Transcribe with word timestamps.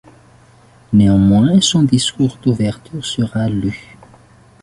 Néanmoins 0.93 1.61
son 1.61 1.83
discours 1.83 2.39
d'ouverture 2.41 3.05
sera 3.05 3.47
lu. 3.49 3.99